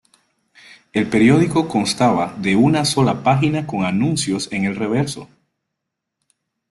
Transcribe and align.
El 0.93 1.07
periódico 1.11 1.67
constaba 1.67 2.33
de 2.39 2.55
una 2.55 2.85
sola 2.85 3.21
página, 3.21 3.67
con 3.67 3.85
anuncios 3.85 4.51
en 4.51 4.65
el 4.65 4.75
reverso. 4.75 5.29